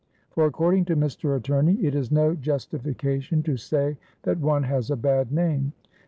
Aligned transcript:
For 0.31 0.47
according 0.47 0.85
to 0.85 0.95
Mr. 0.95 1.37
Attorney, 1.37 1.73
it 1.75 1.93
is 1.93 2.09
no 2.09 2.33
justification 2.33 3.43
to 3.43 3.55
say 3.55 3.97
that 4.23 4.39
one 4.39 4.63
has 4.63 4.89
a 4.89 4.95
bad 4.97 5.31
name. 5.31 5.73